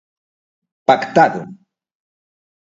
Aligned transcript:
Pactado. 0.87 1.41